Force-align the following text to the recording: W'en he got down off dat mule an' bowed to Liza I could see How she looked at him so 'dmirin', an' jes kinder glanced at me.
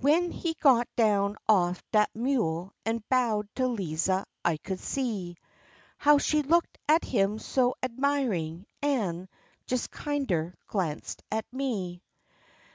W'en 0.00 0.30
he 0.30 0.54
got 0.54 0.88
down 0.96 1.36
off 1.46 1.82
dat 1.92 2.08
mule 2.14 2.72
an' 2.86 3.04
bowed 3.10 3.54
to 3.56 3.68
Liza 3.68 4.24
I 4.42 4.56
could 4.56 4.80
see 4.80 5.36
How 5.98 6.16
she 6.16 6.40
looked 6.40 6.78
at 6.88 7.04
him 7.04 7.38
so 7.38 7.74
'dmirin', 7.82 8.64
an' 8.80 9.28
jes 9.68 9.86
kinder 9.88 10.54
glanced 10.68 11.22
at 11.30 11.44
me. 11.52 12.02